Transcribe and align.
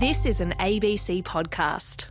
This 0.00 0.24
is 0.24 0.40
an 0.40 0.54
ABC 0.58 1.22
podcast. 1.24 2.08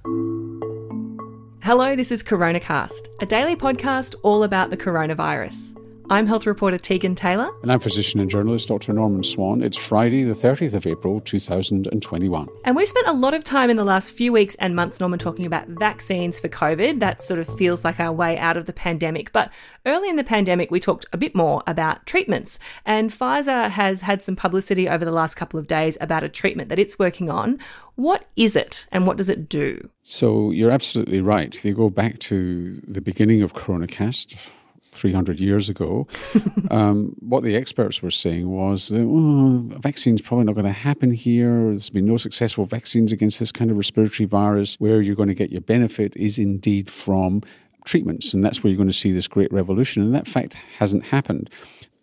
Hello, 1.63 1.95
this 1.95 2.11
is 2.11 2.21
CoronaCast, 2.21 3.07
a 3.19 3.25
daily 3.25 3.55
podcast 3.55 4.13
all 4.21 4.43
about 4.43 4.69
the 4.69 4.77
coronavirus. 4.77 5.78
I'm 6.11 6.25
health 6.25 6.47
reporter 6.47 6.79
Tegan 6.79 7.13
Taylor. 7.13 7.51
And 7.61 7.71
I'm 7.71 7.79
physician 7.79 8.19
and 8.19 8.31
journalist 8.31 8.67
Dr. 8.67 8.93
Norman 8.93 9.21
Swan. 9.21 9.61
It's 9.61 9.77
Friday, 9.77 10.23
the 10.23 10.33
30th 10.33 10.73
of 10.73 10.87
April, 10.87 11.21
2021. 11.21 12.47
And 12.65 12.75
we've 12.75 12.87
spent 12.87 13.07
a 13.07 13.13
lot 13.13 13.35
of 13.35 13.43
time 13.43 13.69
in 13.69 13.75
the 13.75 13.83
last 13.83 14.11
few 14.11 14.33
weeks 14.33 14.55
and 14.55 14.75
months, 14.75 14.99
Norman, 14.99 15.19
talking 15.19 15.45
about 15.45 15.67
vaccines 15.67 16.39
for 16.39 16.49
COVID. 16.49 16.99
That 16.99 17.21
sort 17.21 17.39
of 17.39 17.55
feels 17.59 17.85
like 17.85 17.99
our 17.99 18.11
way 18.11 18.39
out 18.39 18.57
of 18.57 18.65
the 18.65 18.73
pandemic. 18.73 19.31
But 19.31 19.51
early 19.85 20.09
in 20.09 20.15
the 20.15 20.23
pandemic, 20.23 20.71
we 20.71 20.79
talked 20.79 21.05
a 21.13 21.17
bit 21.17 21.35
more 21.35 21.61
about 21.67 22.07
treatments. 22.07 22.57
And 22.87 23.11
Pfizer 23.11 23.69
has 23.69 24.01
had 24.01 24.23
some 24.23 24.35
publicity 24.35 24.89
over 24.89 25.05
the 25.05 25.11
last 25.11 25.35
couple 25.35 25.59
of 25.59 25.67
days 25.67 25.95
about 26.01 26.23
a 26.23 26.29
treatment 26.29 26.69
that 26.69 26.79
it's 26.79 26.97
working 26.97 27.29
on. 27.29 27.59
What 27.93 28.25
is 28.35 28.55
it 28.55 28.87
and 28.91 29.05
what 29.05 29.17
does 29.17 29.29
it 29.29 29.47
do? 29.47 29.91
So 30.01 30.49
you're 30.49 30.71
absolutely 30.71 31.21
right. 31.21 31.53
If 31.53 31.63
you 31.63 31.75
go 31.75 31.91
back 31.91 32.17
to 32.19 32.81
the 32.87 33.01
beginning 33.01 33.43
of 33.43 33.53
CoronaCast, 33.53 34.35
300 34.83 35.39
years 35.39 35.69
ago, 35.69 36.07
um, 36.71 37.15
what 37.19 37.43
the 37.43 37.55
experts 37.55 38.01
were 38.01 38.11
saying 38.11 38.49
was 38.49 38.89
that 38.89 39.01
oh, 39.01 39.63
vaccine's 39.79 40.21
probably 40.21 40.45
not 40.45 40.55
going 40.55 40.65
to 40.65 40.71
happen 40.71 41.11
here. 41.11 41.65
There's 41.65 41.89
been 41.89 42.05
no 42.05 42.17
successful 42.17 42.65
vaccines 42.65 43.11
against 43.11 43.39
this 43.39 43.51
kind 43.51 43.71
of 43.71 43.77
respiratory 43.77 44.27
virus. 44.27 44.75
Where 44.79 45.01
you're 45.01 45.15
going 45.15 45.29
to 45.29 45.35
get 45.35 45.51
your 45.51 45.61
benefit 45.61 46.15
is 46.15 46.39
indeed 46.39 46.89
from 46.89 47.41
treatments, 47.85 48.33
and 48.33 48.43
that's 48.43 48.63
where 48.63 48.69
you're 48.69 48.77
going 48.77 48.87
to 48.87 48.93
see 48.93 49.11
this 49.11 49.27
great 49.27 49.51
revolution. 49.51 50.03
And 50.03 50.13
that 50.15 50.27
fact 50.27 50.53
hasn't 50.53 51.05
happened. 51.05 51.49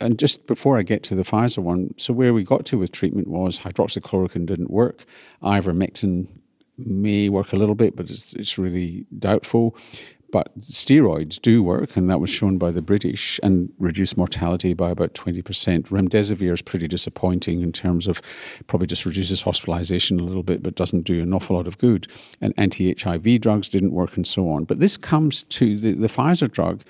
And 0.00 0.18
just 0.18 0.46
before 0.46 0.78
I 0.78 0.82
get 0.82 1.02
to 1.04 1.14
the 1.14 1.22
Pfizer 1.22 1.58
one, 1.58 1.94
so 1.96 2.12
where 2.12 2.34
we 2.34 2.44
got 2.44 2.66
to 2.66 2.78
with 2.78 2.92
treatment 2.92 3.28
was 3.28 3.58
hydroxychloroquine 3.58 4.46
didn't 4.46 4.70
work, 4.70 5.04
ivermectin 5.42 6.28
may 6.78 7.28
work 7.28 7.52
a 7.52 7.56
little 7.56 7.74
bit, 7.74 7.96
but 7.96 8.10
it's, 8.10 8.34
it's 8.34 8.58
really 8.58 9.06
doubtful. 9.18 9.74
But 10.36 10.58
steroids 10.58 11.40
do 11.40 11.62
work, 11.62 11.96
and 11.96 12.10
that 12.10 12.20
was 12.20 12.28
shown 12.28 12.58
by 12.58 12.70
the 12.70 12.82
British 12.82 13.40
and 13.42 13.72
reduce 13.78 14.18
mortality 14.18 14.74
by 14.74 14.90
about 14.90 15.14
20%. 15.14 15.42
Remdesivir 15.88 16.52
is 16.52 16.60
pretty 16.60 16.86
disappointing 16.86 17.62
in 17.62 17.72
terms 17.72 18.06
of 18.06 18.20
probably 18.66 18.86
just 18.86 19.06
reduces 19.06 19.40
hospitalization 19.40 20.20
a 20.20 20.24
little 20.24 20.42
bit, 20.42 20.62
but 20.62 20.74
doesn't 20.74 21.04
do 21.04 21.22
an 21.22 21.32
awful 21.32 21.56
lot 21.56 21.66
of 21.66 21.78
good. 21.78 22.06
And 22.42 22.52
anti 22.58 22.94
HIV 22.94 23.40
drugs 23.40 23.70
didn't 23.70 23.92
work, 23.92 24.14
and 24.14 24.26
so 24.26 24.50
on. 24.50 24.64
But 24.64 24.78
this 24.78 24.98
comes 24.98 25.42
to 25.44 25.78
the, 25.78 25.94
the 25.94 26.06
Pfizer 26.06 26.52
drug 26.52 26.82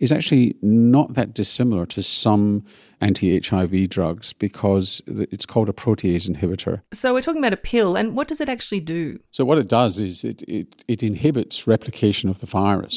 is 0.00 0.10
actually 0.10 0.56
not 0.60 1.14
that 1.14 1.34
dissimilar 1.34 1.86
to 1.86 2.02
some 2.02 2.64
anti 3.00 3.38
HIV 3.38 3.88
drugs 3.88 4.32
because 4.32 5.02
it's 5.06 5.46
called 5.46 5.68
a 5.68 5.72
protease 5.72 6.28
inhibitor. 6.28 6.80
So 6.92 7.14
we're 7.14 7.22
talking 7.22 7.40
about 7.40 7.52
a 7.52 7.58
pill, 7.58 7.96
and 7.96 8.16
what 8.16 8.28
does 8.28 8.40
it 8.40 8.48
actually 8.48 8.80
do? 8.80 9.18
So, 9.30 9.44
what 9.44 9.58
it 9.58 9.68
does 9.68 10.00
is 10.00 10.24
it, 10.24 10.42
it, 10.42 10.84
it 10.88 11.02
inhibits 11.02 11.66
replication 11.66 12.28
of 12.28 12.40
the 12.40 12.46
virus, 12.46 12.87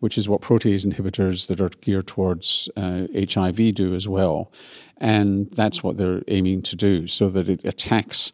which 0.00 0.18
is 0.18 0.28
what 0.28 0.40
protease 0.40 0.84
inhibitors 0.84 1.46
that 1.46 1.60
are 1.60 1.70
geared 1.80 2.08
towards 2.08 2.68
uh, 2.76 3.06
HIV 3.14 3.74
do 3.74 3.94
as 3.94 4.08
well. 4.08 4.50
And 4.98 5.48
that's 5.52 5.82
what 5.82 5.96
they're 5.96 6.22
aiming 6.28 6.62
to 6.62 6.76
do, 6.76 7.06
so 7.06 7.28
that 7.28 7.48
it 7.48 7.64
attacks 7.64 8.32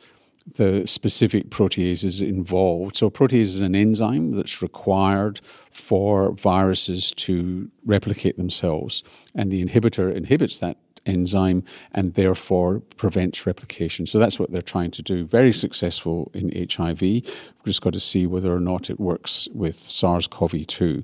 the 0.55 0.87
specific 0.87 1.51
proteases 1.51 2.27
involved. 2.27 2.97
So, 2.97 3.11
protease 3.11 3.41
is 3.41 3.61
an 3.61 3.75
enzyme 3.75 4.33
that's 4.33 4.63
required 4.63 5.41
for 5.73 6.33
viruses 6.33 7.13
to 7.13 7.71
replicate 7.85 8.37
themselves, 8.37 9.03
and 9.35 9.51
the 9.51 9.65
inhibitor 9.65 10.15
inhibits 10.15 10.61
that 10.61 10.79
enzyme 11.09 11.65
and 11.93 12.15
therefore 12.15 12.81
prevents 12.97 13.47
replication. 13.47 14.07
So 14.07 14.19
that's 14.19 14.39
what 14.39 14.53
they're 14.53 14.63
trying 14.63 14.91
to 14.93 15.03
do. 15.03 15.25
Very 15.25 15.53
successful 15.53 16.31
in 16.35 16.53
HIV. 16.71 17.01
We've 17.01 17.25
just 17.65 17.83
got 17.83 17.95
to 17.95 18.01
see 18.01 18.27
whether 18.27 18.55
or 18.55 18.61
not 18.61 18.91
it 18.91 19.01
works 19.01 19.49
with 19.55 19.79
SARS 19.79 20.27
CoV 20.27 20.67
2. 20.67 21.03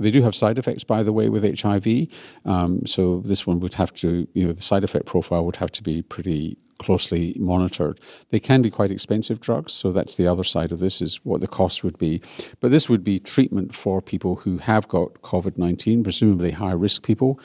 They 0.00 0.10
do 0.10 0.22
have 0.22 0.34
side 0.34 0.58
effects, 0.58 0.84
by 0.84 1.02
the 1.02 1.12
way, 1.12 1.28
with 1.28 1.60
HIV. 1.60 2.08
Um, 2.44 2.86
so 2.86 3.20
this 3.24 3.46
one 3.46 3.58
would 3.60 3.74
have 3.74 3.92
to, 3.94 4.28
you 4.32 4.46
know, 4.46 4.52
the 4.52 4.62
side 4.62 4.84
effect 4.84 5.06
profile 5.06 5.44
would 5.44 5.56
have 5.56 5.72
to 5.72 5.82
be 5.82 6.02
pretty 6.02 6.56
closely 6.78 7.34
monitored. 7.38 8.00
They 8.30 8.40
can 8.40 8.62
be 8.62 8.70
quite 8.70 8.90
expensive 8.90 9.40
drugs, 9.40 9.72
so 9.72 9.92
that's 9.92 10.16
the 10.16 10.26
other 10.26 10.44
side 10.44 10.72
of 10.72 10.78
this 10.78 11.02
is 11.02 11.16
what 11.24 11.40
the 11.40 11.46
cost 11.46 11.84
would 11.84 11.98
be. 11.98 12.20
But 12.60 12.70
this 12.70 12.88
would 12.88 13.04
be 13.04 13.18
treatment 13.18 13.74
for 13.74 14.00
people 14.00 14.36
who 14.36 14.58
have 14.58 14.88
got 14.88 15.14
COVID 15.22 15.58
19, 15.58 16.02
presumably 16.02 16.50
high 16.50 16.72
risk 16.72 17.02
people, 17.02 17.40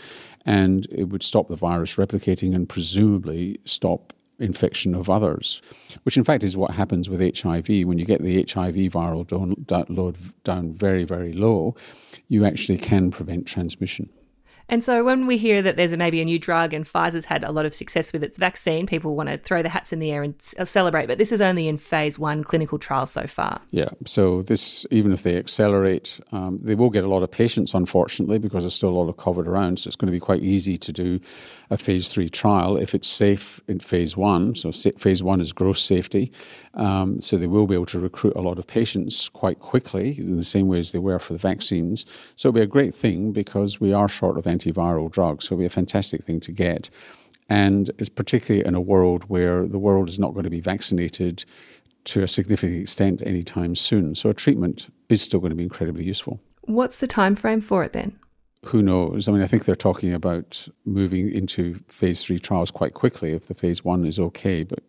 and 0.46 0.88
it 0.92 1.06
would 1.06 1.24
stop 1.24 1.48
the 1.48 1.56
virus 1.56 1.96
replicating 1.96 2.56
and 2.56 2.68
presumably 2.70 3.60
stop 3.66 4.14
infection 4.40 4.96
of 4.96 5.10
others, 5.10 5.62
which 6.04 6.18
in 6.18 6.24
fact 6.24 6.44
is 6.44 6.58
what 6.58 6.72
happens 6.72 7.10
with 7.10 7.22
HIV. 7.38 7.68
When 7.86 7.98
you 7.98 8.06
get 8.06 8.22
the 8.22 8.42
HIV 8.42 8.76
viral 8.92 9.90
load 9.90 10.18
down 10.44 10.74
very, 10.74 11.04
very 11.04 11.34
low, 11.34 11.76
you 12.28 12.46
actually 12.46 12.78
can 12.78 13.12
prevent 13.12 13.48
transmission. 13.48 14.10
And 14.70 14.84
so 14.84 15.04
when 15.04 15.28
we 15.28 15.38
hear 15.38 15.62
that 15.62 15.76
there's 15.76 15.94
a, 15.94 15.98
maybe 15.98 16.22
a 16.22 16.26
new 16.26 16.40
drug 16.40 16.74
and 16.74 16.86
Pfizer's 16.86 17.26
had 17.26 17.44
a 17.44 17.52
lot 17.52 17.66
of 17.66 17.74
success 17.74 18.14
with 18.14 18.24
its 18.24 18.38
vaccine, 18.38 18.88
people 18.88 19.16
want 19.16 19.30
to 19.30 19.38
throw 19.38 19.62
the 19.62 19.70
hats 19.70 19.92
in 19.92 20.00
the 20.00 20.12
air 20.12 20.24
and 20.24 20.36
uh, 20.58 20.66
celebrate. 20.66 21.08
But 21.08 21.18
this 21.18 21.32
is 21.32 21.42
only 21.42 21.68
in 21.68 21.78
phase 21.78 22.18
one 22.18 22.44
clinical 22.44 22.80
trial 22.80 23.06
so 23.06 23.28
far. 23.28 23.62
Yeah. 23.72 23.90
So 24.06 24.42
this, 24.42 24.86
even 24.90 25.12
if 25.12 25.24
they 25.24 25.38
accelerate, 25.38 26.20
um, 26.32 26.60
they 26.62 26.76
will 26.76 26.90
get 26.90 27.04
a 27.04 27.08
lot 27.08 27.24
of 27.24 27.32
patients, 27.32 27.74
unfortunately, 27.74 28.40
because 28.40 28.64
there's 28.64 28.74
still 28.74 28.90
a 28.90 28.98
lot 28.98 29.10
of 29.10 29.18
COVID 29.18 29.48
around. 29.48 29.80
So 29.80 29.90
it's 29.90 29.96
going 29.96 30.08
to 30.08 30.12
be 30.12 30.20
quite 30.20 30.42
easy 30.42 30.78
to 30.78 30.94
do 30.94 31.20
a 31.70 31.78
phase 31.78 32.08
three 32.08 32.30
trial 32.30 32.78
if 32.78 32.96
it's 32.96 33.08
safe 33.08 33.60
in 33.68 33.80
phase 33.80 34.16
one. 34.16 34.56
So 34.56 34.72
phase 34.72 35.22
one 35.22 35.42
is 35.42 35.52
gross 35.52 35.82
safety. 35.82 36.32
Um, 36.76 37.22
so 37.22 37.38
they 37.38 37.48
will 37.48 37.68
be 37.68 37.76
able 37.76 37.86
to 37.88 38.00
recruit 38.00 38.36
a 38.36 38.42
lot 38.42 38.58
of 38.60 38.66
patients 38.66 39.30
quite 39.30 39.60
quickly 39.60 40.18
in 40.18 40.38
the 40.38 40.46
same 40.46 40.68
way 40.68 40.80
as 40.80 40.92
they 40.92 41.00
were 41.00 41.20
for 41.20 41.34
the 41.34 41.40
vaccines. 41.40 42.06
So 42.36 42.50
it'll 42.50 42.56
be 42.56 42.62
a 42.62 42.68
great 42.68 42.96
thing 42.96 43.32
because 43.32 43.80
we 43.80 43.94
are 43.94 44.08
short 44.08 44.38
of 44.38 44.48
antiviral 44.58 45.12
drugs. 45.12 45.46
So 45.46 45.54
it'll 45.54 45.62
be 45.62 45.66
a 45.66 45.70
fantastic 45.70 46.24
thing 46.24 46.40
to 46.42 46.52
get. 46.52 46.90
And 47.50 47.92
it's 47.98 48.10
particularly 48.10 48.66
in 48.66 48.76
a 48.76 48.82
world 48.82 49.26
where 49.28 49.68
the 49.68 49.80
world 49.80 50.10
is 50.10 50.20
not 50.20 50.34
going 50.34 50.46
to 50.46 50.50
be 50.50 50.62
vaccinated 50.62 51.46
to 52.06 52.24
a 52.24 52.28
significant 52.28 52.82
extent 52.82 53.22
anytime 53.26 53.76
soon. 53.76 54.16
So 54.16 54.30
a 54.30 54.34
treatment 54.34 54.90
is 55.10 55.22
still 55.22 55.40
going 55.40 55.52
to 55.52 55.56
be 55.56 55.64
incredibly 55.64 56.04
useful. 56.04 56.40
What's 56.62 57.00
the 57.00 57.08
time 57.08 57.36
frame 57.36 57.62
for 57.62 57.84
it 57.84 57.94
then? 57.94 58.18
Who 58.66 58.82
knows? 58.82 59.28
I 59.28 59.32
mean, 59.32 59.42
I 59.42 59.48
think 59.48 59.66
they're 59.66 59.76
talking 59.76 60.14
about 60.14 60.68
moving 60.86 61.32
into 61.32 61.80
phase 61.88 62.24
three 62.24 62.40
trials 62.40 62.72
quite 62.72 62.94
quickly 62.94 63.34
if 63.34 63.48
the 63.48 63.54
phase 63.54 63.84
one 63.84 64.06
is 64.06 64.20
okay, 64.20 64.64
but 64.64 64.80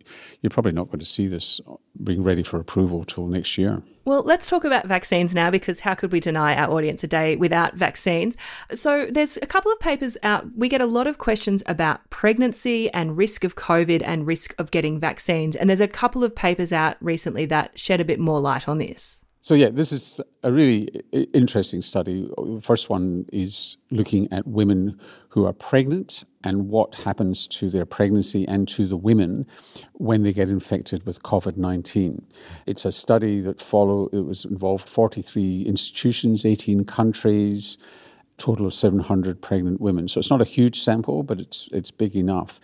you're 0.41 0.49
probably 0.49 0.71
not 0.71 0.87
going 0.87 0.99
to 0.99 1.05
see 1.05 1.27
this 1.27 1.59
being 2.03 2.23
ready 2.23 2.43
for 2.43 2.59
approval 2.59 3.03
till 3.03 3.27
next 3.27 3.57
year. 3.57 3.83
Well, 4.05 4.21
let's 4.23 4.47
talk 4.47 4.63
about 4.63 4.85
vaccines 4.85 5.33
now 5.33 5.49
because 5.49 5.81
how 5.81 5.95
could 5.95 6.11
we 6.11 6.19
deny 6.19 6.55
our 6.55 6.71
audience 6.71 7.03
a 7.03 7.07
day 7.07 7.35
without 7.35 7.75
vaccines? 7.75 8.37
So, 8.73 9.07
there's 9.09 9.37
a 9.37 9.47
couple 9.47 9.71
of 9.71 9.79
papers 9.79 10.15
out. 10.23 10.45
We 10.55 10.69
get 10.69 10.81
a 10.81 10.85
lot 10.85 11.07
of 11.07 11.17
questions 11.17 11.63
about 11.65 12.09
pregnancy 12.09 12.89
and 12.91 13.17
risk 13.17 13.43
of 13.43 13.55
COVID 13.55 14.03
and 14.05 14.27
risk 14.27 14.53
of 14.57 14.71
getting 14.71 14.99
vaccines. 14.99 15.55
And 15.55 15.69
there's 15.69 15.81
a 15.81 15.87
couple 15.87 16.23
of 16.23 16.35
papers 16.35 16.71
out 16.71 16.97
recently 17.01 17.45
that 17.47 17.77
shed 17.77 17.99
a 17.99 18.05
bit 18.05 18.19
more 18.19 18.39
light 18.39 18.69
on 18.69 18.77
this. 18.77 19.24
So, 19.45 19.53
yeah, 19.53 19.69
this 19.69 19.91
is 19.91 20.19
a 20.41 20.51
really 20.51 20.85
interesting 21.11 21.83
study. 21.83 22.27
The 22.35 22.61
first 22.63 22.89
one 22.89 23.27
is 23.31 23.77
looking 23.91 24.27
at 24.33 24.47
women 24.47 24.99
who 25.29 25.45
are 25.45 25.53
pregnant 25.53 26.23
and 26.43 26.67
what 26.67 26.95
happens 26.95 27.45
to 27.49 27.69
their 27.69 27.85
pregnancy 27.85 28.47
and 28.47 28.67
to 28.69 28.87
the 28.87 28.97
women 28.97 29.45
when 29.93 30.23
they 30.23 30.33
get 30.33 30.49
infected 30.49 31.05
with 31.05 31.21
COVID 31.21 31.57
19. 31.57 32.25
It's 32.65 32.85
a 32.85 32.91
study 32.91 33.39
that 33.41 33.61
follow, 33.61 34.07
it 34.07 34.25
was 34.25 34.45
involved 34.45 34.89
43 34.89 35.61
institutions, 35.67 36.43
18 36.43 36.83
countries, 36.85 37.77
total 38.39 38.65
of 38.65 38.73
700 38.73 39.43
pregnant 39.43 39.79
women. 39.79 40.07
So 40.07 40.17
it's 40.17 40.31
not 40.31 40.41
a 40.41 40.45
huge 40.45 40.81
sample, 40.81 41.21
but 41.21 41.39
it's, 41.39 41.69
it's 41.71 41.91
big 41.91 42.15
enough. 42.15 42.59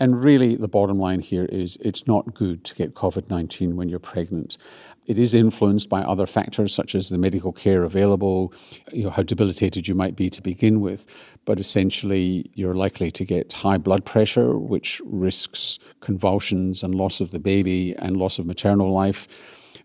And 0.00 0.24
really, 0.24 0.56
the 0.56 0.68
bottom 0.68 0.98
line 0.98 1.20
here 1.20 1.44
is 1.44 1.76
it's 1.80 2.06
not 2.06 2.34
good 2.34 2.64
to 2.64 2.74
get 2.74 2.94
COVID 2.94 3.30
19 3.30 3.76
when 3.76 3.88
you're 3.88 4.00
pregnant. 4.00 4.58
It 5.06 5.18
is 5.18 5.34
influenced 5.34 5.88
by 5.88 6.02
other 6.02 6.26
factors, 6.26 6.74
such 6.74 6.96
as 6.96 7.10
the 7.10 7.18
medical 7.18 7.52
care 7.52 7.84
available, 7.84 8.52
you 8.92 9.04
know, 9.04 9.10
how 9.10 9.22
debilitated 9.22 9.86
you 9.86 9.94
might 9.94 10.16
be 10.16 10.28
to 10.30 10.42
begin 10.42 10.80
with. 10.80 11.06
But 11.44 11.60
essentially, 11.60 12.50
you're 12.54 12.74
likely 12.74 13.12
to 13.12 13.24
get 13.24 13.52
high 13.52 13.78
blood 13.78 14.04
pressure, 14.04 14.58
which 14.58 15.00
risks 15.04 15.78
convulsions 16.00 16.82
and 16.82 16.94
loss 16.94 17.20
of 17.20 17.30
the 17.30 17.38
baby 17.38 17.94
and 17.96 18.16
loss 18.16 18.40
of 18.40 18.46
maternal 18.46 18.92
life 18.92 19.28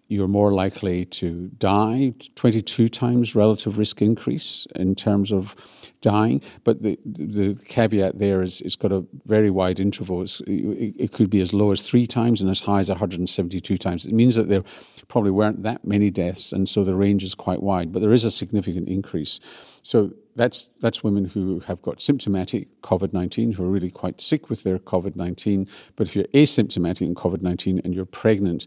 you're 0.10 0.28
more 0.28 0.52
likely 0.52 1.06
to 1.06 1.50
die, 1.60 2.14
22 2.36 2.88
times 2.88 3.36
relative 3.36 3.78
risk 3.78 4.02
increase 4.02 4.66
in 4.76 4.96
terms 4.96 5.32
of 5.32 5.56
dying. 6.02 6.42
But 6.64 6.82
the, 6.82 6.98
the 7.06 7.54
caveat 7.66 8.18
there 8.18 8.42
is 8.42 8.62
it's 8.62 8.76
got 8.76 8.92
a 8.92 9.06
very 9.26 9.52
wide 9.52 9.80
interval. 9.80 10.24
It, 10.24 10.32
it, 10.48 11.12
could 11.12 11.30
be 11.30 11.42
as 11.42 11.54
low 11.54 11.72
as 11.72 11.84
three 11.84 12.08
times 12.08 12.42
and 12.42 12.50
as 12.50 12.60
high 12.60 12.80
as 12.80 12.90
172 12.90 13.78
times. 13.78 14.08
It 14.08 14.14
means 14.14 14.36
that 14.36 14.50
there 14.50 14.64
probably 15.10 15.32
weren't 15.32 15.62
that 15.64 15.86
many 15.86 16.10
deaths, 16.10 16.52
and 16.54 16.68
so 16.68 16.84
the 16.84 16.96
range 16.96 17.24
is 17.24 17.36
quite 17.36 17.62
wide. 17.62 17.92
But 17.92 18.00
there 18.00 18.14
is 18.14 18.26
a 18.26 18.32
significant 18.32 18.88
increase. 18.88 19.40
So 19.84 20.12
that's 20.36 20.70
that's 20.80 21.04
women 21.04 21.26
who 21.26 21.60
have 21.62 21.82
got 21.82 22.02
symptomatic 22.02 22.82
COVID 22.82 23.14
nineteen 23.14 23.52
who 23.52 23.64
are 23.64 23.70
really 23.70 23.92
quite 23.92 24.22
sick 24.22 24.50
with 24.50 24.64
their 24.64 24.80
COVID 24.80 25.16
nineteen. 25.16 25.68
But 25.96 26.08
if 26.08 26.16
you're 26.16 26.26
asymptomatic 26.26 27.02
in 27.02 27.16
COVID 27.16 27.42
nineteen 27.42 27.80
and 27.84 27.94
you're 27.94 28.06
pregnant, 28.06 28.66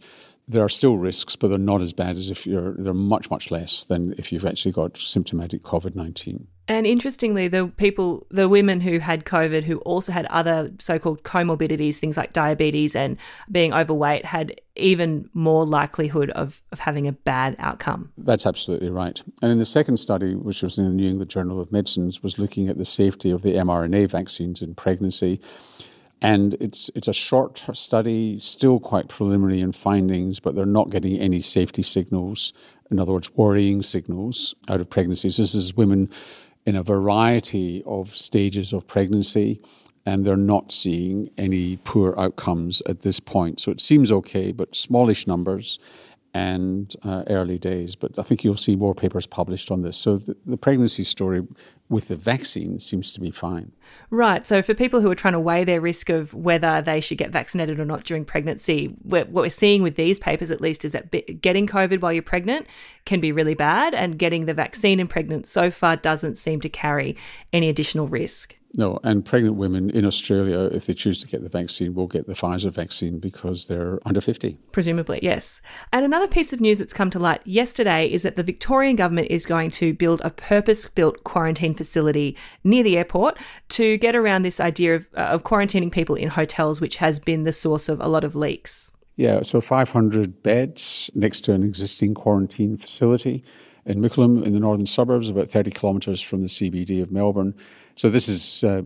There 0.49 0.65
are 0.65 0.69
still 0.69 0.97
risks, 0.97 1.37
but 1.37 1.49
they're 1.49 1.59
not 1.59 1.83
as 1.83 1.93
bad 1.93 2.17
as 2.17 2.31
if 2.31 2.47
you're, 2.47 2.75
they're 2.75 2.93
much, 2.93 3.31
much 3.31 3.51
less 3.51 3.85
than 3.85 4.15
if 4.19 4.33
you've 4.33 4.45
actually 4.45 4.73
got 4.73 4.97
symptomatic 4.97 5.63
COVID 5.63 5.95
19. 5.95 6.47
And 6.69 6.87
interestingly, 6.87 7.49
the 7.49 7.67
people, 7.67 8.27
the 8.31 8.49
women 8.49 8.81
who 8.81 8.99
had 8.99 9.25
COVID, 9.25 9.65
who 9.65 9.79
also 9.79 10.13
had 10.13 10.27
other 10.27 10.71
so 10.79 10.99
called 10.99 11.25
comorbidities, 11.25 11.97
things 11.97 12.17
like 12.17 12.33
diabetes 12.33 12.95
and 12.95 13.17
being 13.51 13.73
overweight, 13.73 14.25
had 14.25 14.61
even 14.77 15.29
more 15.35 15.67
likelihood 15.67 16.31
of, 16.31 16.63
of 16.71 16.79
having 16.79 17.09
a 17.09 17.13
bad 17.13 17.57
outcome. 17.59 18.13
That's 18.17 18.47
absolutely 18.47 18.91
right. 18.91 19.21
And 19.43 19.53
in 19.53 19.59
the 19.59 19.65
second 19.65 19.97
study, 19.97 20.35
which 20.35 20.63
was 20.63 20.79
in 20.79 20.85
the 20.85 20.91
New 20.91 21.09
England 21.09 21.31
Journal 21.31 21.61
of 21.61 21.73
Medicines, 21.73 22.23
was 22.23 22.39
looking 22.39 22.69
at 22.69 22.79
the 22.79 22.85
safety 22.85 23.31
of 23.31 23.43
the 23.43 23.55
mRNA 23.55 24.11
vaccines 24.11 24.63
in 24.63 24.75
pregnancy. 24.75 25.41
And 26.23 26.55
it's 26.61 26.89
it's 26.95 27.09
a 27.09 27.13
short 27.13 27.65
study, 27.75 28.39
still 28.39 28.79
quite 28.79 29.09
preliminary 29.09 29.61
in 29.61 29.73
findings, 29.73 30.39
but 30.39 30.55
they're 30.55 30.65
not 30.65 30.91
getting 30.91 31.19
any 31.19 31.41
safety 31.41 31.83
signals. 31.83 32.53
In 32.93 33.01
other 33.01 33.13
words, 33.13 33.35
worrying 33.35 33.83
signals 33.83 34.55
out 34.69 34.81
of 34.81 34.89
pregnancies. 34.89 35.37
This 35.37 35.55
is 35.55 35.75
women 35.75 36.09
in 36.65 36.77
a 36.77 36.83
variety 36.83 37.83
of 37.87 38.15
stages 38.15 38.73
of 38.73 38.87
pregnancy, 38.87 39.61
and 40.07 40.25
they're 40.25 40.37
not 40.37 40.71
seeing 40.71 41.29
any 41.39 41.79
poor 41.79 42.15
outcomes 42.17 42.83
at 42.89 43.01
this 43.01 43.19
point. 43.19 43.59
So 43.59 43.73
it 43.73 43.81
seems 43.81 44.13
okay, 44.13 44.53
but 44.53 44.77
smallish 44.77 45.27
numbers 45.27 45.81
and 46.35 46.95
uh, 47.03 47.25
early 47.29 47.59
days. 47.59 47.95
But 47.95 48.19
I 48.19 48.23
think 48.23 48.45
you'll 48.45 48.57
see 48.57 48.77
more 48.77 48.95
papers 48.95 49.27
published 49.27 49.71
on 49.71 49.83
this. 49.83 49.97
So 49.97 50.17
the, 50.17 50.37
the, 50.47 50.57
pregnancy 50.57 51.05
story 51.05 51.43
with 51.93 52.09
the 52.09 52.17
vaccine 52.17 52.79
seems 52.79 53.11
to 53.13 53.21
be 53.21 53.31
fine. 53.31 53.71
Right. 54.11 54.47
So 54.47 54.63
for 54.63 54.75
people 54.75 55.01
who 55.01 55.11
are 55.11 55.15
trying 55.15 55.35
to 55.35 55.41
weigh 55.41 55.63
their 55.63 55.81
risk 55.81 56.09
of 56.09 56.33
whether 56.33 56.83
they 56.83 57.01
should 57.01 57.19
get 57.19 57.31
vaccinated 57.31 57.79
or 57.79 57.85
not 57.85 58.05
during 58.05 58.25
pregnancy, 58.25 58.87
what 59.03 59.31
we're 59.31 59.51
seeing 59.51 59.83
with 59.83 59.97
these 59.97 60.19
papers 60.19 60.51
at 60.51 60.61
least 60.61 60.85
is 60.85 60.93
that 60.93 61.41
getting 61.43 61.67
COVID 61.67 62.01
while 62.01 62.13
you're 62.13 62.23
pregnant 62.23 62.67
can 63.05 63.21
be 63.21 63.31
really 63.31 63.55
bad, 63.55 63.95
and 63.95 64.19
getting 64.19 64.47
the 64.47 64.55
vaccine 64.55 64.99
in 64.99 65.07
pregnant 65.07 65.47
so 65.47 65.71
far 65.71 65.97
doesn't 65.97 66.37
seem 66.37 66.61
to 66.63 66.69
carry 66.69 67.17
any 67.53 67.69
additional 67.69 68.09
risk. 68.09 68.57
No, 68.75 68.99
and 69.03 69.23
pregnant 69.23 69.57
women 69.57 69.91
in 69.91 70.07
Australia, 70.07 70.61
if 70.73 70.87
they 70.87 70.95
choose 70.95 71.19
to 71.19 71.29
get 71.29 71.43
the 71.43 71.49
vaccine, 71.51 71.95
will 71.95 72.07
get 72.07 72.27
the 72.27 72.33
Pfizer 72.33 72.71
vaccine 72.71 73.19
because 73.19 73.67
they're 73.67 73.99
under 74.07 74.21
50. 74.21 74.57
Presumably, 74.73 75.19
yes. 75.23 75.61
And 75.93 76.07
another 76.07 76.27
piece 76.27 76.55
of 76.55 76.61
news 76.61 76.79
that's 76.79 76.95
come 76.95 77.11
to 77.11 77.19
light 77.19 77.43
yesterday 77.45 78.07
is 78.07 78.23
that 78.23 78.37
the 78.37 78.43
Victorian 78.43 78.97
government 78.97 79.29
is 79.31 79.45
going 79.45 79.71
to 79.73 79.93
build 79.93 80.23
a 80.25 80.31
purpose 80.31 80.89
built 80.89 81.23
quarantine 81.23 81.75
facility 81.83 82.37
near 82.63 82.83
the 82.83 82.97
airport 82.97 83.39
to 83.71 83.97
get 83.99 84.15
around 84.15 84.43
this 84.43 84.61
idea 84.61 84.95
of, 84.95 85.09
uh, 85.17 85.21
of 85.21 85.43
quarantining 85.43 85.91
people 85.91 86.15
in 86.15 86.29
hotels, 86.29 86.81
which 86.81 86.97
has 86.97 87.19
been 87.19 87.43
the 87.43 87.53
source 87.53 87.89
of 87.89 88.01
a 88.01 88.09
lot 88.09 88.25
of 88.25 88.37
leaks. 88.37 88.93
Yeah, 89.17 89.43
so 89.43 89.61
500 89.61 90.43
beds 90.43 91.11
next 91.15 91.43
to 91.43 91.53
an 91.53 91.63
existing 91.63 92.15
quarantine 92.15 92.77
facility 92.77 93.45
in 93.85 94.01
Mickleham 94.01 94.45
in 94.45 94.53
the 94.53 94.61
northern 94.61 94.87
suburbs, 94.87 95.29
about 95.29 95.51
30 95.51 95.71
kilometres 95.73 96.21
from 96.21 96.41
the 96.41 96.49
CBD 96.49 97.03
of 97.03 97.11
Melbourne. 97.11 97.55
So 97.95 98.09
this 98.09 98.29
is 98.29 98.65
uh, 98.65 98.83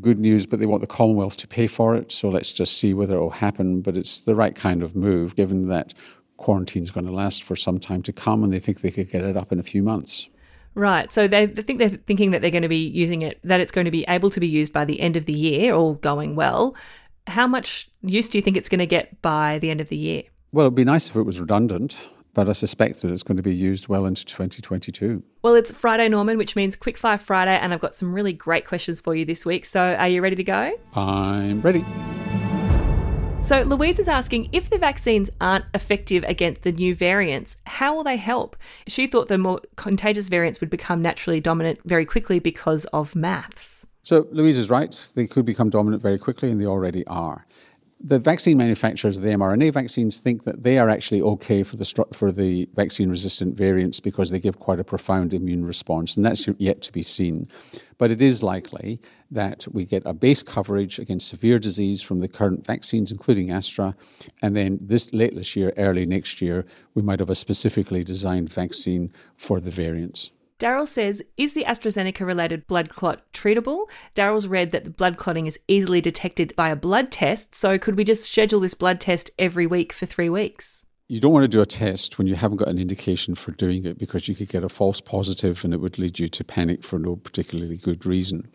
good 0.00 0.18
news, 0.18 0.46
but 0.46 0.60
they 0.60 0.66
want 0.66 0.80
the 0.80 0.86
Commonwealth 0.86 1.36
to 1.38 1.48
pay 1.48 1.66
for 1.66 1.96
it. 1.96 2.12
So 2.12 2.28
let's 2.28 2.52
just 2.52 2.78
see 2.78 2.94
whether 2.94 3.16
it 3.16 3.20
will 3.20 3.30
happen. 3.30 3.80
But 3.80 3.96
it's 3.96 4.20
the 4.20 4.34
right 4.34 4.54
kind 4.54 4.82
of 4.82 4.94
move, 4.94 5.34
given 5.34 5.68
that 5.68 5.94
quarantine 6.36 6.82
is 6.82 6.90
going 6.90 7.06
to 7.06 7.12
last 7.12 7.42
for 7.42 7.56
some 7.56 7.80
time 7.80 8.02
to 8.02 8.12
come, 8.12 8.44
and 8.44 8.52
they 8.52 8.60
think 8.60 8.80
they 8.80 8.90
could 8.90 9.10
get 9.10 9.24
it 9.24 9.36
up 9.36 9.50
in 9.50 9.58
a 9.58 9.64
few 9.64 9.82
months. 9.82 10.28
Right. 10.74 11.12
So 11.12 11.28
they, 11.28 11.46
they 11.46 11.62
think 11.62 11.78
they're 11.78 11.90
thinking 11.90 12.32
that 12.32 12.42
they're 12.42 12.50
going 12.50 12.62
to 12.62 12.68
be 12.68 12.88
using 12.88 13.22
it, 13.22 13.38
that 13.44 13.60
it's 13.60 13.72
going 13.72 13.84
to 13.84 13.90
be 13.90 14.04
able 14.08 14.30
to 14.30 14.40
be 14.40 14.48
used 14.48 14.72
by 14.72 14.84
the 14.84 15.00
end 15.00 15.16
of 15.16 15.26
the 15.26 15.32
year, 15.32 15.74
all 15.74 15.94
going 15.94 16.34
well. 16.36 16.74
How 17.26 17.46
much 17.46 17.88
use 18.02 18.28
do 18.28 18.38
you 18.38 18.42
think 18.42 18.56
it's 18.56 18.68
going 18.68 18.80
to 18.80 18.86
get 18.86 19.22
by 19.22 19.58
the 19.58 19.70
end 19.70 19.80
of 19.80 19.88
the 19.88 19.96
year? 19.96 20.24
Well, 20.52 20.66
it'd 20.66 20.74
be 20.74 20.84
nice 20.84 21.10
if 21.10 21.16
it 21.16 21.22
was 21.22 21.40
redundant 21.40 22.06
but 22.34 22.48
I 22.48 22.52
suspect 22.52 23.00
that 23.02 23.10
it's 23.10 23.22
going 23.22 23.36
to 23.36 23.42
be 23.42 23.54
used 23.54 23.88
well 23.88 24.04
into 24.04 24.24
2022. 24.24 25.22
Well, 25.42 25.54
it's 25.54 25.70
Friday, 25.70 26.08
Norman, 26.08 26.36
which 26.36 26.56
means 26.56 26.76
Quickfire 26.76 27.18
Friday, 27.18 27.56
and 27.56 27.72
I've 27.72 27.80
got 27.80 27.94
some 27.94 28.12
really 28.12 28.32
great 28.32 28.66
questions 28.66 29.00
for 29.00 29.14
you 29.14 29.24
this 29.24 29.46
week. 29.46 29.64
So, 29.64 29.80
are 29.80 30.08
you 30.08 30.20
ready 30.20 30.36
to 30.36 30.44
go? 30.44 30.72
I'm 30.94 31.60
ready. 31.62 31.84
So, 33.44 33.60
Louise 33.60 33.98
is 33.98 34.08
asking 34.08 34.48
if 34.52 34.70
the 34.70 34.78
vaccines 34.78 35.28
aren't 35.38 35.66
effective 35.74 36.24
against 36.24 36.62
the 36.62 36.72
new 36.72 36.94
variants, 36.94 37.58
how 37.66 37.94
will 37.94 38.02
they 38.02 38.16
help? 38.16 38.56
She 38.86 39.06
thought 39.06 39.28
the 39.28 39.36
more 39.36 39.60
contagious 39.76 40.28
variants 40.28 40.62
would 40.62 40.70
become 40.70 41.02
naturally 41.02 41.40
dominant 41.40 41.80
very 41.84 42.06
quickly 42.06 42.38
because 42.38 42.86
of 42.86 43.14
maths. 43.14 43.86
So, 44.02 44.28
Louise 44.32 44.56
is 44.56 44.70
right. 44.70 45.10
They 45.14 45.26
could 45.26 45.44
become 45.44 45.68
dominant 45.68 46.02
very 46.02 46.18
quickly, 46.18 46.50
and 46.50 46.58
they 46.58 46.64
already 46.64 47.06
are 47.06 47.46
the 48.06 48.18
vaccine 48.18 48.58
manufacturers 48.58 49.16
of 49.16 49.22
the 49.22 49.30
mRNA 49.30 49.72
vaccines 49.72 50.20
think 50.20 50.44
that 50.44 50.62
they 50.62 50.76
are 50.76 50.90
actually 50.90 51.22
okay 51.22 51.62
for 51.62 51.76
the 51.76 52.04
for 52.12 52.30
the 52.30 52.68
vaccine 52.74 53.08
resistant 53.08 53.56
variants 53.56 53.98
because 53.98 54.30
they 54.30 54.38
give 54.38 54.58
quite 54.58 54.78
a 54.78 54.84
profound 54.84 55.32
immune 55.32 55.64
response, 55.64 56.14
and 56.14 56.26
that's 56.26 56.46
yet 56.58 56.82
to 56.82 56.92
be 56.92 57.02
seen. 57.02 57.48
But 57.96 58.10
it 58.10 58.20
is 58.20 58.42
likely 58.42 59.00
that 59.30 59.66
we 59.72 59.86
get 59.86 60.02
a 60.04 60.12
base 60.12 60.42
coverage 60.42 60.98
against 60.98 61.28
severe 61.28 61.58
disease 61.58 62.02
from 62.02 62.18
the 62.18 62.28
current 62.28 62.66
vaccines, 62.66 63.10
including 63.10 63.50
Astra, 63.50 63.96
and 64.42 64.54
then 64.54 64.78
this 64.82 65.10
late 65.14 65.34
this 65.34 65.56
year, 65.56 65.72
early 65.78 66.04
next 66.04 66.42
year, 66.42 66.66
we 66.92 67.00
might 67.00 67.20
have 67.20 67.30
a 67.30 67.34
specifically 67.34 68.04
designed 68.04 68.52
vaccine 68.52 69.10
for 69.38 69.60
the 69.60 69.70
variants. 69.70 70.30
Daryl 70.60 70.86
says, 70.86 71.22
Is 71.36 71.54
the 71.54 71.64
AstraZeneca 71.64 72.24
related 72.24 72.66
blood 72.66 72.88
clot 72.88 73.22
treatable? 73.32 73.88
Daryl's 74.14 74.46
read 74.46 74.70
that 74.72 74.84
the 74.84 74.90
blood 74.90 75.16
clotting 75.16 75.46
is 75.46 75.58
easily 75.66 76.00
detected 76.00 76.54
by 76.54 76.68
a 76.68 76.76
blood 76.76 77.10
test, 77.10 77.54
so 77.54 77.76
could 77.78 77.96
we 77.96 78.04
just 78.04 78.30
schedule 78.30 78.60
this 78.60 78.74
blood 78.74 79.00
test 79.00 79.30
every 79.38 79.66
week 79.66 79.92
for 79.92 80.06
three 80.06 80.28
weeks? 80.28 80.86
You 81.08 81.20
don't 81.20 81.32
want 81.32 81.44
to 81.44 81.48
do 81.48 81.60
a 81.60 81.66
test 81.66 82.16
when 82.16 82.26
you 82.26 82.34
haven't 82.34 82.56
got 82.58 82.68
an 82.68 82.78
indication 82.78 83.34
for 83.34 83.50
doing 83.52 83.84
it 83.84 83.98
because 83.98 84.26
you 84.26 84.34
could 84.34 84.48
get 84.48 84.64
a 84.64 84.68
false 84.70 85.00
positive 85.00 85.62
and 85.64 85.74
it 85.74 85.80
would 85.80 85.98
lead 85.98 86.18
you 86.18 86.28
to 86.28 86.44
panic 86.44 86.82
for 86.82 86.98
no 86.98 87.16
particularly 87.16 87.76
good 87.76 88.06
reason. 88.06 88.48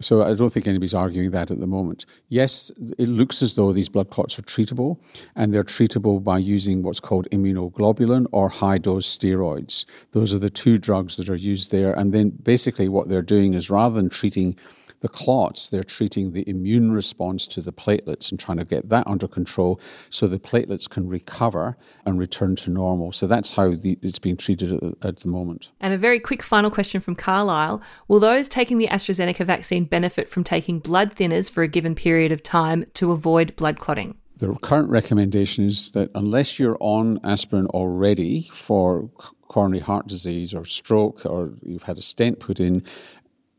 So 0.00 0.22
I 0.22 0.34
don't 0.34 0.52
think 0.52 0.66
anybody's 0.66 0.94
arguing 0.94 1.30
that 1.30 1.50
at 1.50 1.60
the 1.60 1.66
moment. 1.66 2.04
Yes, 2.28 2.70
it 2.98 3.08
looks 3.08 3.42
as 3.42 3.54
though 3.54 3.72
these 3.72 3.88
blood 3.88 4.10
clots 4.10 4.38
are 4.38 4.42
treatable, 4.42 4.98
and 5.36 5.54
they're 5.54 5.64
treatable 5.64 6.22
by 6.22 6.38
using 6.38 6.82
what's 6.82 7.00
called 7.00 7.28
immunoglobulin 7.30 8.26
or 8.32 8.48
high 8.48 8.78
dose 8.78 9.06
steroids. 9.16 9.86
Those 10.12 10.34
are 10.34 10.38
the 10.38 10.50
two 10.50 10.76
drugs 10.76 11.16
that 11.16 11.30
are 11.30 11.34
used 11.34 11.70
there. 11.70 11.92
And 11.94 12.12
then 12.12 12.30
basically 12.30 12.88
what 12.88 13.08
they're 13.08 13.22
doing 13.22 13.54
is 13.54 13.70
rather 13.70 13.94
than 13.94 14.10
treating 14.10 14.58
the 15.00 15.08
clots, 15.08 15.70
they're 15.70 15.84
treating 15.84 16.32
the 16.32 16.48
immune 16.48 16.92
response 16.92 17.46
to 17.48 17.60
the 17.60 17.72
platelets 17.72 18.30
and 18.30 18.40
trying 18.40 18.58
to 18.58 18.64
get 18.64 18.88
that 18.88 19.06
under 19.06 19.28
control 19.28 19.80
so 20.10 20.26
the 20.26 20.38
platelets 20.38 20.88
can 20.88 21.08
recover 21.08 21.76
and 22.04 22.18
return 22.18 22.56
to 22.56 22.70
normal. 22.70 23.12
So 23.12 23.26
that's 23.26 23.50
how 23.50 23.74
the, 23.74 23.98
it's 24.02 24.18
being 24.18 24.36
treated 24.36 24.72
at, 24.72 24.82
at 25.02 25.16
the 25.18 25.28
moment. 25.28 25.72
And 25.80 25.92
a 25.92 25.98
very 25.98 26.20
quick 26.20 26.42
final 26.42 26.70
question 26.70 27.00
from 27.00 27.14
Carlisle 27.14 27.82
Will 28.08 28.20
those 28.20 28.48
taking 28.48 28.78
the 28.78 28.88
AstraZeneca 28.88 29.44
vaccine 29.44 29.84
benefit 29.84 30.28
from 30.28 30.44
taking 30.44 30.78
blood 30.78 31.14
thinners 31.14 31.50
for 31.50 31.62
a 31.62 31.68
given 31.68 31.94
period 31.94 32.32
of 32.32 32.42
time 32.42 32.84
to 32.94 33.12
avoid 33.12 33.54
blood 33.56 33.78
clotting? 33.78 34.16
The 34.38 34.54
current 34.56 34.90
recommendation 34.90 35.64
is 35.64 35.92
that 35.92 36.10
unless 36.14 36.58
you're 36.58 36.76
on 36.80 37.20
aspirin 37.24 37.66
already 37.68 38.42
for 38.52 39.08
coronary 39.48 39.80
heart 39.80 40.06
disease 40.06 40.54
or 40.54 40.64
stroke 40.64 41.24
or 41.24 41.54
you've 41.62 41.84
had 41.84 41.96
a 41.96 42.02
stent 42.02 42.38
put 42.38 42.60
in, 42.60 42.84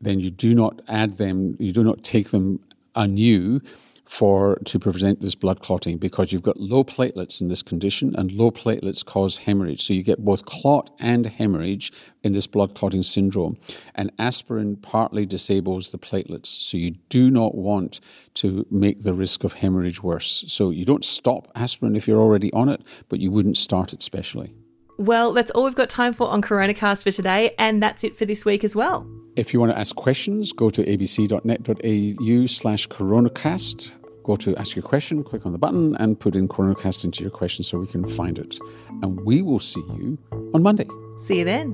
then 0.00 0.20
you 0.20 0.30
do 0.30 0.54
not 0.54 0.80
add 0.88 1.16
them, 1.16 1.56
you 1.58 1.72
do 1.72 1.82
not 1.82 2.02
take 2.02 2.30
them 2.30 2.60
anew 2.94 3.60
for 4.08 4.58
to 4.64 4.78
prevent 4.78 5.20
this 5.20 5.34
blood 5.34 5.60
clotting 5.60 5.98
because 5.98 6.32
you've 6.32 6.42
got 6.42 6.58
low 6.58 6.82
platelets 6.82 7.42
in 7.42 7.48
this 7.48 7.62
condition 7.62 8.16
and 8.16 8.32
low 8.32 8.50
platelets 8.50 9.04
cause 9.04 9.36
hemorrhage. 9.36 9.82
So 9.82 9.92
you 9.92 10.02
get 10.02 10.24
both 10.24 10.46
clot 10.46 10.88
and 10.98 11.26
hemorrhage 11.26 11.92
in 12.22 12.32
this 12.32 12.46
blood 12.46 12.74
clotting 12.74 13.02
syndrome. 13.02 13.58
And 13.94 14.10
aspirin 14.18 14.76
partly 14.76 15.26
disables 15.26 15.90
the 15.90 15.98
platelets. 15.98 16.46
So 16.46 16.78
you 16.78 16.92
do 17.10 17.28
not 17.28 17.54
want 17.54 18.00
to 18.34 18.66
make 18.70 19.02
the 19.02 19.12
risk 19.12 19.44
of 19.44 19.52
hemorrhage 19.52 20.02
worse. 20.02 20.42
So 20.48 20.70
you 20.70 20.86
don't 20.86 21.04
stop 21.04 21.48
aspirin 21.54 21.94
if 21.94 22.08
you're 22.08 22.20
already 22.20 22.50
on 22.54 22.70
it 22.70 22.80
but 23.10 23.20
you 23.20 23.30
wouldn't 23.30 23.58
start 23.58 23.92
it 23.92 24.02
specially. 24.02 24.54
Well, 24.96 25.32
that's 25.32 25.50
all 25.50 25.64
we've 25.64 25.74
got 25.74 25.90
time 25.90 26.12
for 26.12 26.28
on 26.28 26.42
CoronaCast 26.42 27.04
for 27.04 27.12
today, 27.12 27.54
and 27.56 27.80
that's 27.80 28.02
it 28.02 28.16
for 28.16 28.24
this 28.24 28.44
week 28.44 28.64
as 28.64 28.74
well. 28.74 29.08
If 29.38 29.54
you 29.54 29.60
want 29.60 29.70
to 29.70 29.78
ask 29.78 29.94
questions, 29.94 30.52
go 30.52 30.68
to 30.68 30.82
abc.net.au 30.82 32.46
slash 32.46 32.88
coronacast. 32.88 33.92
Go 34.24 34.34
to 34.34 34.56
ask 34.56 34.74
your 34.74 34.82
question, 34.82 35.22
click 35.22 35.46
on 35.46 35.52
the 35.52 35.58
button, 35.58 35.94
and 36.00 36.18
put 36.18 36.34
in 36.34 36.48
coronacast 36.48 37.04
into 37.04 37.22
your 37.22 37.30
question 37.30 37.62
so 37.62 37.78
we 37.78 37.86
can 37.86 38.04
find 38.08 38.36
it. 38.36 38.58
And 39.00 39.20
we 39.20 39.42
will 39.42 39.60
see 39.60 39.84
you 39.92 40.18
on 40.54 40.64
Monday. 40.64 40.88
See 41.20 41.38
you 41.38 41.44
then. 41.44 41.72